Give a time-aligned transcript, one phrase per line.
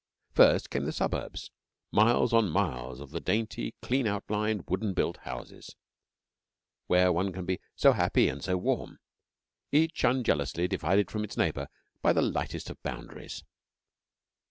[0.31, 1.51] First came the suburbs
[1.91, 5.75] miles on miles of the dainty, clean outlined, wooden built houses,
[6.87, 8.97] where one can be so happy and so warm,
[9.71, 11.67] each unjealously divided from its neighbour
[12.01, 13.43] by the lightest of boundaries.